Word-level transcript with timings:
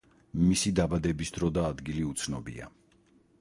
მისი 0.45 0.71
დაბადების 0.79 1.31
დრო 1.35 1.49
და 1.59 1.67
ადგილი 1.75 2.07
უცნობია. 2.13 2.73